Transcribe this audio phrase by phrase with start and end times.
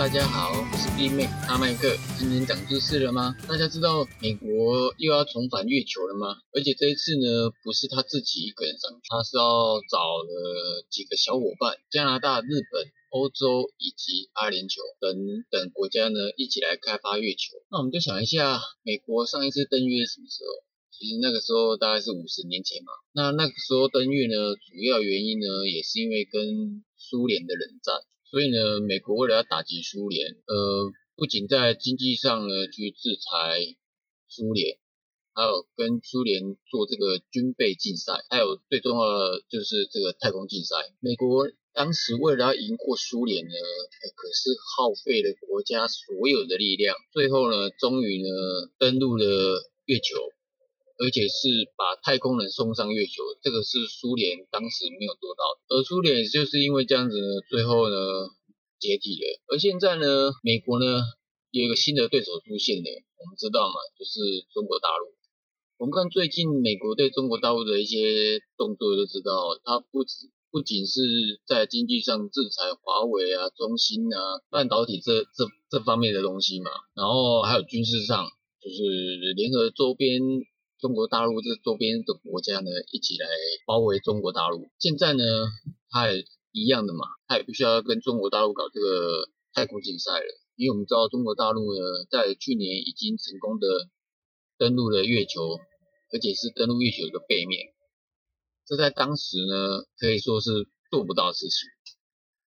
[0.00, 1.92] 大家好，我是 B 妹大麦克。
[2.16, 3.36] 今天长知识了吗？
[3.46, 6.40] 大家知道美国又要重返月球了吗？
[6.56, 15.12] 而且这一次呢，不是他自己一个人上去，他是要找了几个小伙伴，加拿大、日本、欧洲以及阿联酋等
[15.52, 17.60] 等国家呢，一起来开发月球。
[17.70, 20.64] 那我们就想一下，美国上一次登月什么时候？
[20.96, 22.92] 其实那个时候大概是五十年前嘛。
[23.12, 28.00] 那那个时候登月呢，主要原因呢，也是因为跟苏联的冷战。
[28.30, 33.58] 所以呢，美国为了要打击苏联，呃，不仅在经济上呢去制裁
[34.28, 34.78] 苏联，
[35.34, 40.76] 还有跟苏联做这个军备竞赛，还有最重要的就是这个太空竞赛。
[41.00, 43.50] 美国当时为了要赢过苏联呢，
[44.14, 48.28] 可是耗费了国家所有的力量，最后呢，终于呢
[48.78, 49.24] 登陆了
[49.86, 50.16] 月球。
[51.00, 51.48] 而且是
[51.80, 55.60] 把太空人送上月球，这个是苏联当时没有做到的。
[55.72, 57.96] 而苏联就是因为这样子呢，最后呢
[58.78, 59.40] 解体了。
[59.48, 61.00] 而现在呢，美国呢
[61.50, 65.16] 有一个新的对手出现了，我们知道嘛，就是中国大陆。
[65.78, 71.00] 我们看最近美国对中国大陆的一些动作，就知道它不止不仅是
[71.46, 78.28] 在经济上制裁华为啊、中兴啊、半导体这这这方面的东西嘛，然后还有军事上，
[78.60, 80.20] 就是联合周边。
[80.80, 83.28] 中国大陆这周边的国家呢，一起来
[83.66, 84.70] 包围中国大陆。
[84.78, 85.22] 现在呢，
[85.90, 90.24] 它也一样的嘛，它也必须要跟中国大陆搞这个太空竞赛了。
[90.56, 93.66] 因为我们知道中国大陆呢，在去年已经成功的
[94.56, 95.60] 登陆了月球，
[96.14, 97.68] 而且是登陆月球的背面。
[98.66, 101.68] 这在当时呢，可以说是做不到的事情。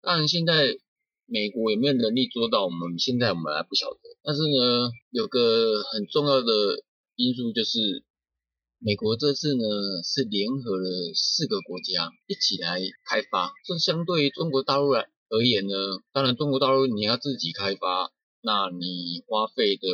[0.01, 0.77] 当然，现在
[1.25, 3.99] 美国有没有能力做到，我们现在我们还不晓得。
[4.21, 6.83] 但是呢，有个很重要的
[7.15, 8.03] 因素就是。
[8.81, 9.63] 美国这次呢
[10.05, 15.73] 是联合了四个国家一起来开发，这相对于中国大陆来而言呢，
[16.13, 19.89] 当然中国大陆你要自己开发，那你花费的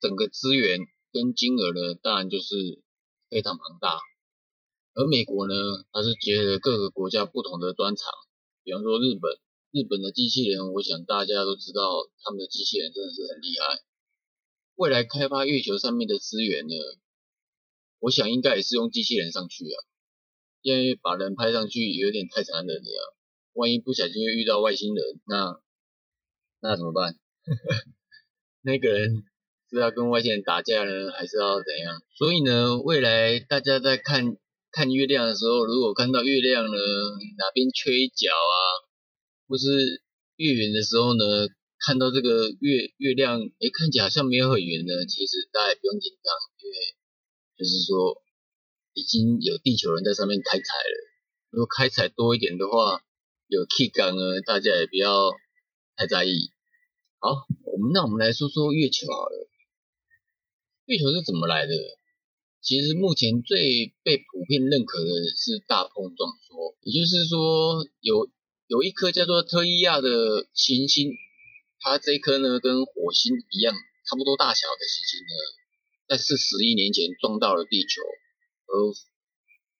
[0.00, 0.80] 整个资源
[1.12, 2.82] 跟金额呢，当然就是
[3.30, 4.00] 非常庞大。
[4.94, 5.54] 而美国呢，
[5.92, 8.10] 它是结合各个国家不同的专长，
[8.64, 9.38] 比方说日本，
[9.70, 13.84] 日本的机器人，我想大家都知道，他们的机器人真的是很厉害。
[14.74, 16.74] 未来开发月球上面的资源呢？
[18.00, 19.76] 我想应该也是用机器人上去啊，
[20.62, 23.14] 因为把人拍上去有点太残忍了，
[23.52, 25.60] 万一不小心遇到外星人，那
[26.60, 27.14] 那怎么办？
[28.62, 29.24] 那个人
[29.68, 32.02] 是要跟外星人打架呢，还是要怎样？
[32.16, 34.36] 所以呢，未来大家在看
[34.72, 36.72] 看月亮的时候，如果看到月亮呢
[37.36, 38.56] 哪边缺一角啊，
[39.46, 40.02] 或是
[40.36, 41.48] 月圆的时候呢，
[41.84, 46.32] 看到这个月月亮，哎，看起来好像没有很圆呢，其实大家也不用紧张，
[46.64, 46.76] 因为。
[47.60, 48.22] 就是说，
[48.94, 50.96] 已经有地球人在上面开采了。
[51.50, 53.04] 如果开采多一点的话，
[53.48, 55.30] 有气缸呢，大家也不要
[55.94, 56.52] 太在意。
[57.18, 59.46] 好，我们那我们来说说月球好了。
[60.86, 61.74] 月球是怎么来的？
[62.62, 68.30] 其实目前最被普遍认可的是大碰撞说，也就是说，有
[68.68, 71.12] 有一颗叫做特伊亚的行星，
[71.78, 73.74] 它这颗呢跟火星一样
[74.08, 75.59] 差不多大小的行星呢。
[76.10, 78.02] 在四十亿年前撞到了地球，
[78.66, 78.74] 而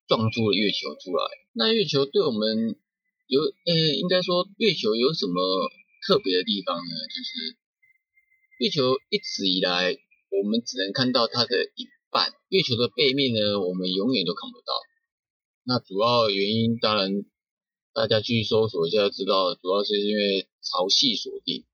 [0.06, 1.24] 撞出了月球出来。
[1.52, 2.78] 那月球对我们
[3.26, 5.34] 有，呃，应该说月球有什么
[6.06, 6.92] 特别的地方呢？
[7.10, 7.58] 就是
[8.60, 9.98] 月球一直以来，
[10.30, 12.32] 我们只能看到它的一半。
[12.48, 14.72] 月球的背面呢，我们永远都看不到。
[15.64, 17.24] 那主要原因，当然
[17.92, 21.64] 大家去搜索一下，知道主要是因为潮汐锁定，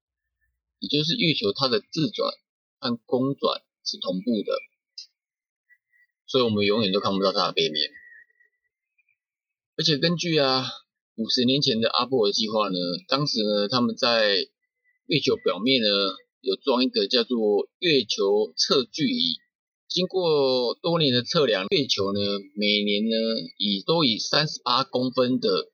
[0.78, 2.32] 也就是月球它的自转
[2.80, 3.60] 和公转。
[3.86, 4.52] 是同步的，
[6.26, 7.88] 所以我们永远都看不到它的背面。
[9.76, 10.66] 而且根据啊
[11.14, 14.34] 五十年前的阿波罗计划呢，当时呢他们在
[15.06, 15.88] 月球表面呢
[16.40, 19.36] 有装一个叫做月球测距仪，
[19.88, 22.20] 经过多年的测量，月球呢
[22.56, 23.16] 每年呢
[23.58, 25.70] 以都以三十八公分的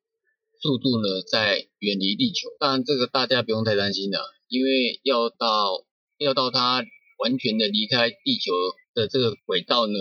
[0.60, 2.50] 速度呢在远离地球。
[2.58, 5.86] 当然这个大家不用太担心了，因为要到
[6.18, 6.84] 要到它。
[7.22, 8.52] 完全的离开地球
[8.94, 9.98] 的这个轨道呢，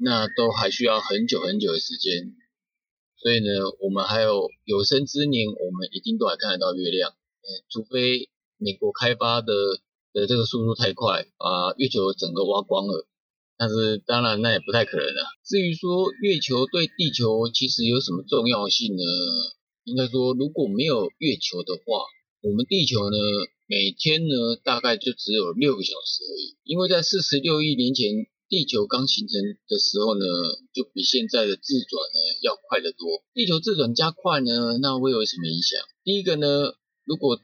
[0.00, 2.34] 那都还需要很久很久的时间。
[3.16, 3.46] 所以呢，
[3.80, 7.12] 我们还有有生之年，我们一定都还看得到月亮。
[7.70, 8.28] 除非
[8.58, 9.54] 美国开发的
[10.12, 13.06] 的这个速度太快，把月球整个挖光了。
[13.56, 15.24] 但是当然那也不太可能了。
[15.44, 19.02] 至于说月球对地球其实有什么重要性呢？
[19.84, 22.04] 应该说如果没有月球的话，
[22.42, 23.16] 我们地球呢？
[23.66, 26.56] 每天呢，大概就只有六个小时而已。
[26.64, 30.24] 因为在四十六亿年前地球刚形成的时候呢，
[30.72, 33.24] 就比现在的自转呢要快得多。
[33.32, 35.80] 地球自转加快呢，那会有什么影响？
[36.04, 36.74] 第一个呢，
[37.04, 37.40] 如果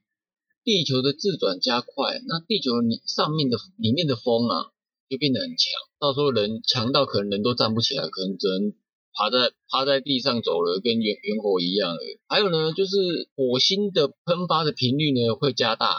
[0.62, 4.70] 地球的自转加快，那地球里上面的里面的风啊
[5.08, 8.74] 就变得很强，到时候人强到可能人都站不起来，可能只能
[9.14, 12.00] 趴在趴在地上走了，跟猿猿猴一样了。
[12.28, 12.90] 还有呢，就是
[13.34, 15.96] 火星的喷发的频率呢会加大，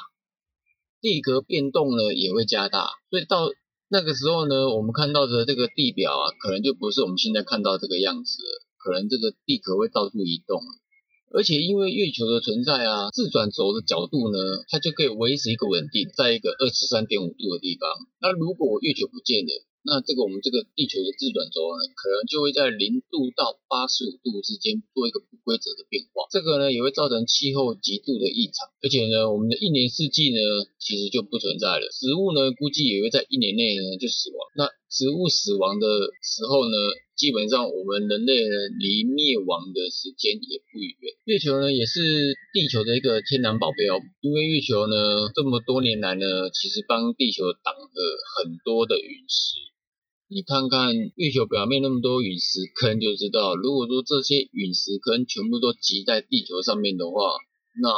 [1.01, 3.49] 地壳变动呢也会加大，所以到
[3.89, 10.61] 那个时候呢，我们看到的这个地表啊，可能就不是我们现在看到这个样子了，可能这个地壳会到处移动。
[11.33, 14.37] 而且因为月球的存在啊，自转轴的角度呢，
[14.69, 17.89] 它就可以维持一个稳定，在一个二十三点五度的地方。
[18.21, 19.51] 那如果月球不见了，
[19.83, 26.29] 那这个我们这个地球的自转轴呢，可能就会在零度到八十五度之间做一个不规则的变化。
[26.29, 30.37] 这个呢也会造成气候极度的异常，而且呢我们的一年四季呢
[30.77, 31.89] 其实就不存在了。
[31.89, 34.37] 植物呢估计也会在一年内呢就死亡。
[34.55, 35.87] 那植物死亡的
[36.21, 36.77] 时候呢，
[37.17, 41.17] 基本上我们人类呢离灭亡的时间也不远。
[41.25, 47.97] 月球呢也是地球的一个天然保镖，因为月球呢这么多年来呢，其实帮地球挡了
[48.37, 49.70] 很多的陨石。
[50.33, 57.35] 你看看月球表面那么多陨石坑，就知道，如果说这些陨石坑全部都集在地球上面的话，
[57.81, 57.89] 那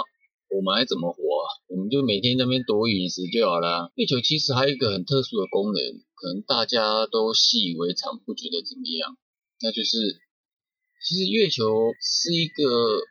[0.49, 1.45] 我们还怎么活啊？
[1.67, 3.91] 我们就每天那边躲陨石就好了。
[3.93, 5.77] 月球其实还有一个很特殊的功能，
[6.15, 9.15] 可能大家都习以为常，不觉得怎么样，
[9.61, 10.17] 那就是，
[11.05, 12.63] 其实月球是一个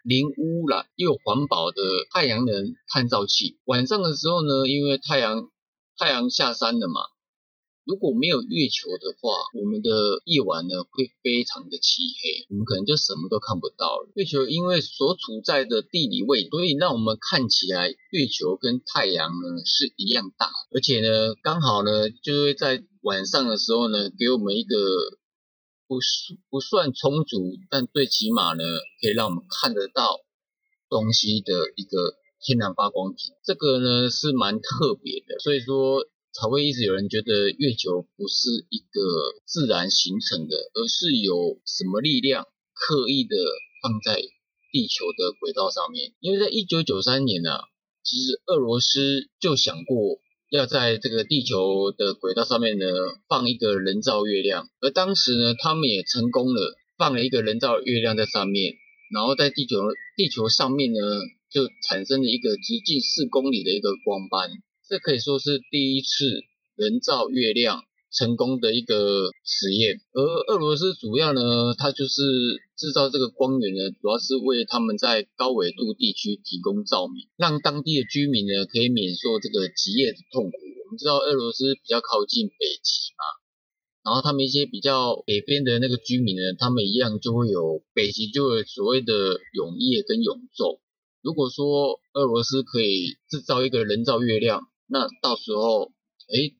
[0.02, 1.80] 零污染又环保的
[2.12, 3.60] 太阳能探照器。
[3.66, 5.48] 晚上的时候呢，因为太阳
[5.96, 7.02] 太阳下山了嘛。
[7.84, 14.08] 如果没有月球的话，我们的夜晚呢会非常的漆黑，我们可能就什么都看不到了。
[14.14, 24.76] 月球因为所处在的地理位，所以让我们看起来月球跟太阳呢是一样大，而且呢刚好呢就会在晚上的时候呢给我们一个
[25.88, 25.98] 不
[26.50, 28.62] 不算充足，但最起码呢
[29.00, 30.20] 可以让我们看得到
[30.88, 36.06] 东西的一个天然发光体，这个呢是蛮特别的，所以说。
[36.32, 39.00] 才会一直有人觉得月球不是一个
[39.44, 43.36] 自然形成的，而是有什么力量刻意的
[43.82, 44.16] 放在
[44.72, 46.14] 地球的轨道上面。
[46.20, 47.50] 因为在一九九三年呢，
[48.02, 50.20] 其实俄罗斯就想过
[50.50, 52.86] 要在这个地球的轨道上面呢
[53.28, 58.74] 放一个人造月亮，而当时呢他们也成功了，放了一个人造月亮在上面，
[59.12, 59.76] 然后在地球
[60.16, 60.98] 地球上面呢
[61.50, 64.50] 就产生了一个直径四公里的一个光斑。
[64.92, 66.44] 这可以说是第一次
[66.76, 67.80] 人造月亮
[68.12, 70.20] 成功的一个实验，而
[70.52, 72.20] 俄罗斯主要呢，它就是
[72.76, 80.52] 制造这个光源呢，主要是为他们在高纬度地区提供照明，让当地的居民呢可以免受这个极夜的痛苦。
[80.84, 82.54] 我们知道俄罗斯比较靠近北
[82.84, 83.24] 极嘛，
[84.04, 90.80] 然后他们一些比较北边的那个居民呢，他们一样就会有北极就会所谓的永夜跟永昼。
[91.22, 95.90] 如果说俄罗斯可以制造一个人造月亮，那到时候，
[96.28, 96.52] 哎，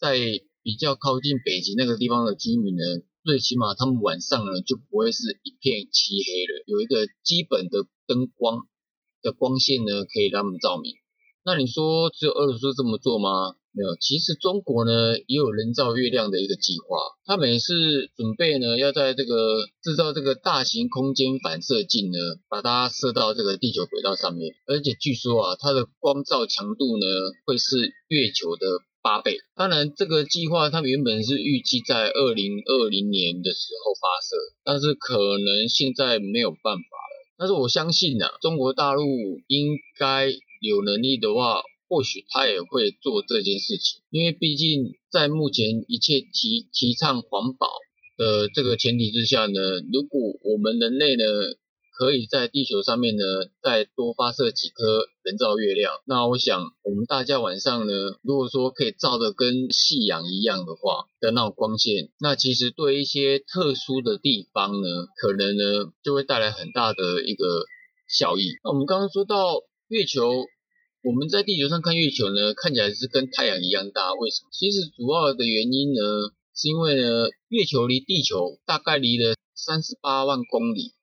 [0.00, 0.18] 在
[0.64, 2.82] 比较靠近北极那个地方的居民呢，
[3.22, 8.66] 最起码他们晚上呢就不会是一片漆黑了，有一个基本的灯光
[9.22, 10.96] 的光线呢可以让他们照明。
[11.44, 13.54] 那你说只有俄罗斯这么做吗？
[13.74, 22.18] 没有，其实中国呢也有人造月亮的一个计划，他每次准备呢要在这个制造这个大型空间反射镜呢，
[22.50, 27.06] 把它射到这个地球轨道上面，而且据说啊，它的光照强度呢
[27.46, 28.66] 会是月球的
[29.00, 29.38] 八倍。
[29.56, 37.12] 当然，这个计划它原本是预计在二零二零年的时候发射，但是可能现在没有办法了。
[37.38, 39.02] 但是我相信啊，中国大陆
[39.46, 40.28] 应该
[40.60, 41.62] 有能力的话。
[41.92, 47.68] 或许他也会做这件事情，因为毕竟在目前一切提提倡环保
[48.16, 49.60] 的这个前提之下呢，
[49.92, 51.24] 如果我们人类呢
[51.98, 53.22] 可以在地球上面呢
[53.62, 64.88] 再多发射几颗人造月亮，那我想我们大家晚上呢，如果说可以照的跟夕阳一样的话的那种光线，那其实对一些特殊的地方呢，
[65.20, 67.66] 可能呢就会带来很大的一个
[68.08, 68.44] 效益。
[68.64, 70.46] 那我们刚刚说到月球。
[71.02, 74.14] 我们在地球上看月球呢，看起来是跟太阳一样大。
[74.14, 74.50] 为什么？
[74.52, 76.00] 其实主要的原因呢，
[76.54, 80.94] 是因为呢，月球离地球大概离了三十八万公里，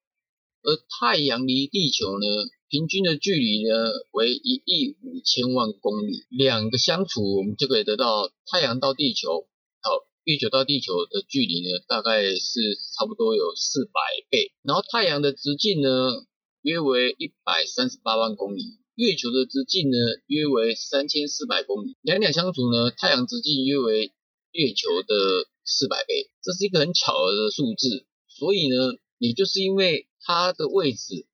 [0.63, 2.25] 而太阳离地球呢，
[2.69, 6.23] 平均的距离呢为一亿五千万公里。
[6.29, 9.49] 两个相处，我们就可以得到太阳到地球，
[9.81, 9.91] 好，
[10.23, 12.61] 月球到地球的距离呢，大概是
[12.95, 14.53] 差不多有四百倍。
[14.63, 16.23] 然后太阳的直径呢，
[16.61, 18.78] 约为一百三十八万公里。
[18.99, 19.95] 月球的直径呢，
[20.27, 21.95] 约为三千四百公里。
[22.01, 24.11] 两两相除呢，太阳直径约为
[24.51, 28.05] 月球的四百倍，这是一个很巧合的数字。
[28.27, 28.75] 所以呢，
[29.17, 31.25] 也就是因为它的位置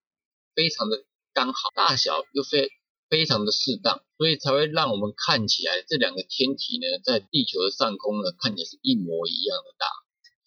[0.54, 2.70] 非常的刚好，大小又非
[3.10, 9.88] 非常的适当，所以才会让我们看起来这两个天体呢，在地球的上空呢，看起来是一模一样的大。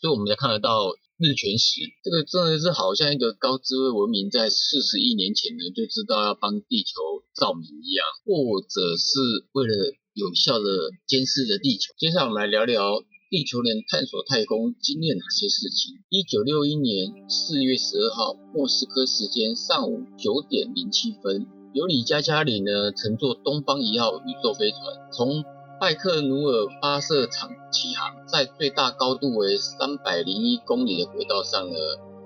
[0.01, 6.95] 所以我们才看得到日全食，这个真的是好像一个高智慧文明在四十亿年前呢就知道要帮地球
[7.35, 9.19] 照明一样，或者是
[9.51, 9.75] 为了
[10.15, 10.65] 有效的
[11.09, 11.93] 监视着地球。
[11.99, 15.99] 接下来我们来聊聊地球人探索太空经历哪些事情。
[16.09, 25.43] 一九六一年四月十二号，莫斯科时间上午九点零七分，尤里加加里呢乘坐东方一号宇宙飞船从。
[25.81, 31.77] 拜克努尔发射场起航，在最大高度为三百零一公里的轨道上呢，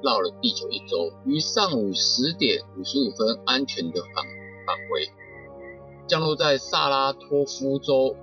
[0.03, 4.25] 绕了地球一周，于上午十点五十五分安全的返
[4.67, 5.07] 返回，
[6.07, 8.17] 降落在萨拉托夫州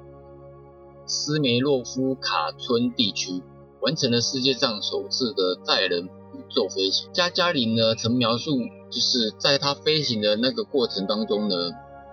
[1.06, 3.44] 斯梅洛夫卡村地区，
[3.82, 7.08] 完成了世界上首次的载人宇宙飞行。
[7.14, 8.58] 加加林呢曾描述，
[8.90, 11.56] 就是在他飞行的那个过程当中呢。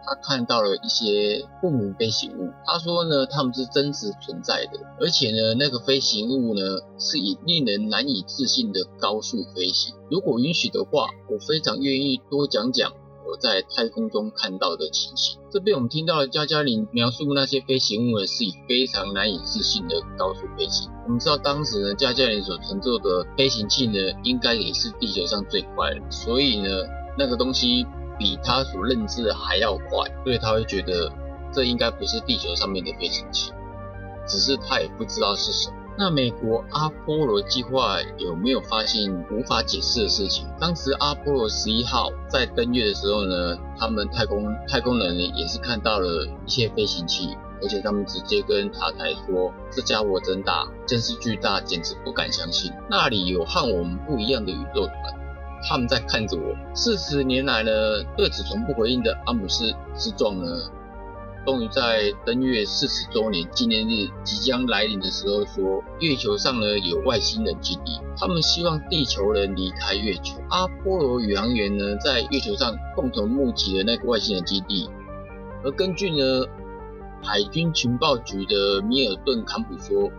[0.06, 6.60] 他看到了一些不明飞行物，他说呢，他们是真实存在的，而且呢，那个飞行物呢，
[6.96, 9.96] 是以令人难以置信的高速飞行。
[10.08, 12.92] 如果允许的话，我非常愿意多讲讲
[13.26, 15.40] 我在太空中看到的情形。
[15.50, 20.88] 这边我们听到了加加林描述那些飞行物呢，是以非常难以置信的高速飞行。
[21.04, 26.68] 我们知道当时呢，加加林所乘坐的飞行器呢，应该也是地球上最快的，所以呢，
[27.18, 27.84] 那个东西。
[28.18, 31.10] 比他所认知的还要快，所以他会觉得
[31.52, 33.52] 这应该不是地球上面的飞行器，
[34.26, 35.76] 只是他也不知道是什么。
[35.98, 40.46] 那美国阿波罗计划有没有发现无法解释的事情？
[40.60, 52.70] 当时阿波罗十一号在登月的时候呢，他们太空太空人也是看到了一些飞行器，而且他们直接跟塔台说：“这家伙真大，真是巨大，简直不敢相信。
[52.90, 54.96] 那里有和我们不一样的宇宙团。”
[55.62, 56.54] 他们在看着我。
[56.74, 57.70] 四十年来呢，
[58.16, 60.70] 对此从不回应的阿姆斯之壮呢，
[61.44, 70.40] 终于在登月四十周年纪念日即将来临的时候说，月球上呢有外星人基地，他们希望地球人离开月球。
[70.50, 74.90] 阿波罗宇航员呢在月球上共同目击了那个外星人基地，
[75.64, 76.46] 而根据呢
[77.22, 80.10] 海军情报局的米尔顿坎普说，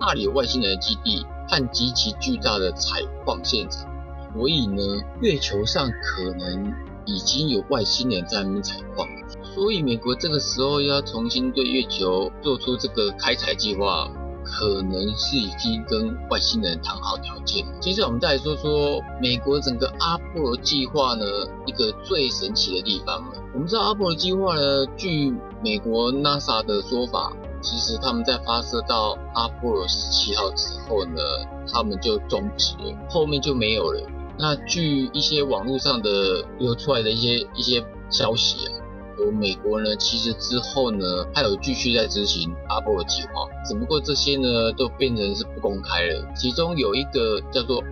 [0.00, 3.91] 那里有外星人的基地和极其巨大的采矿现场。
[4.34, 4.82] 所以呢，
[5.20, 6.72] 月球上可能
[7.04, 9.06] 已经有外星人在那边采矿，
[9.54, 14.08] 所以美国这个时候要重新对月球做出这个开采计划，
[14.44, 17.64] 可能是已经跟外星人谈好条件。
[17.80, 21.24] 接着我们再来说说美国整个阿波罗计划呢，
[21.66, 23.42] 一个最神奇的地方了。
[23.52, 31.20] 我们知道阿波罗计划呢，据美国 NASA 的说法，其实他们在发射到阿波罗十七号之后呢，
[31.70, 34.00] 他们就终止了，后面就没有了。
[34.38, 38.72] 那据一些网络上的流出来的一些一些消息啊，
[39.18, 46.32] 有美国呢，其实之后呢，还有继续在执行阿波罗计划，只不过这些呢，都变成是不公开了。
[46.34, 47.82] 其中有一个叫做。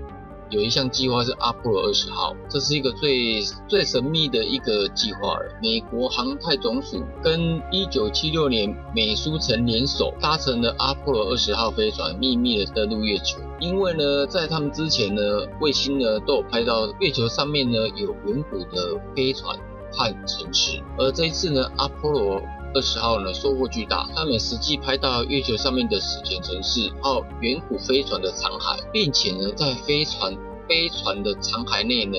[0.50, 5.59] 有一项计划是阿波罗二十号，这是一个最最神秘的一个计划了。
[5.62, 13.38] 美国航太总署跟一九七六年美苏曾联手搭乘了阿波罗二十号飞船，秘密的登陆月球。
[13.61, 15.23] 因为呢，在他们之前呢，
[15.61, 19.57] 卫星呢都有拍到月球上面呢有远古的飞船
[19.92, 22.42] 和城市，而这一次呢，阿波罗。
[22.73, 30.37] 二十号呢收获巨大，他们实际拍到月球上面的史前城市，号远古飞船的残骸，并且呢在飞船
[30.69, 32.17] 飞船的残骸内呢。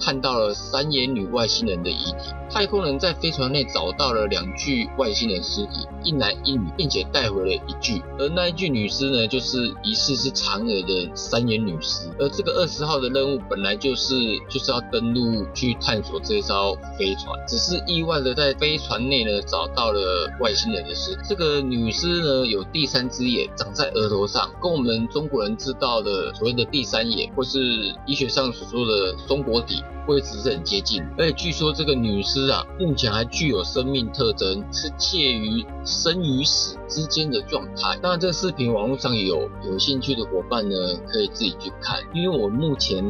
[0.00, 12.08] 看到了三眼女外星人的遗体，太空人在飞船内找到了两具外星人尸体，一男一女，并且带回了一具，而那一具女尸呢，就是疑似是嫦娥的三眼女尸。
[12.18, 14.14] 而这个二十号的任务本来就是
[14.48, 21.16] 就是要登陆去探索这艘飞船，只是意外的在飞船内呢找到了外星人的尸。
[21.28, 29.82] 这个女尸呢有第三只眼长在额头上，跟我们中国人知道的所谓的第三眼，或是医学上所说的松果体。
[30.06, 37.98] 位置是很接近，而且据说这个女尸啊，目前还具有生命特征，是介于生与死之间的状态。
[38.02, 42.00] 当然，这个视频网络上有有兴趣的伙伴呢，可以自己去看。
[42.12, 43.04] 因为我目前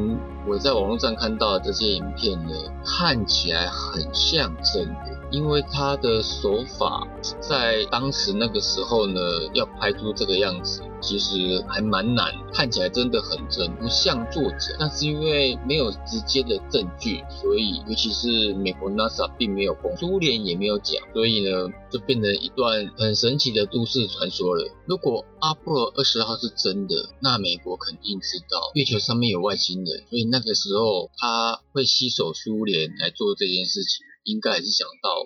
[0.47, 5.14] 我在网络上看到的这些影片呢，看起来很像真的。
[5.35, 7.05] 因为他的手法
[7.41, 9.21] 在当时那个时候呢，
[9.53, 14.77] 要拍出这个样子，其实还蛮难，看起来真的很真，不像作者。
[14.79, 24.71] 那是因为没有直接的证据， 所以尤其是美国 NASA 并没有公，苏联也没有讲，所以呢，就变成一段很神奇的都市传说了。
[24.87, 34.07] 如果阿波罗二十号是真的，那美国肯定知道月球上面有外星人，所以那个时候他会吸手苏联来做这件事情。
[34.25, 35.25] 应该还是想到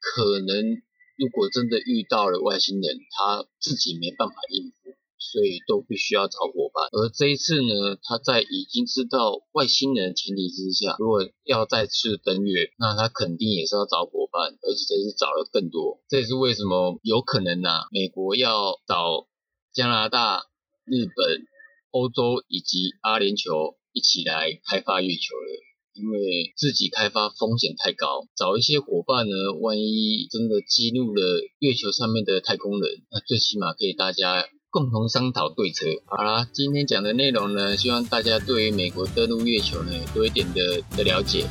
[0.00, 0.82] 可能
[1.16, 4.96] 如果真的遇到了外星人，他自己没办法应付。
[5.18, 16.00] 所以都必须要找伙伴，而这一次呢，他在已经知道外星人的前提之下，如果要再次登月，那他肯定也是要找伙伴，而且这是找了更多。
[16.08, 19.26] 这也是为什么有可能呐，美国要找
[19.72, 20.44] 加拿大、
[20.84, 21.46] 日本、
[21.90, 25.62] 欧洲以及阿联酋一起来开发月球了，
[25.96, 34.46] 因为自己开发风险太高，找一些伙伴呢，万一真的激怒了月球上面的太空人，那最起码可以大家。
[34.68, 35.86] 共同商讨对策。
[36.04, 41.46] 好啦，今天讲的内容呢，希望大家对于美国登陆月球呢多一点的的了解。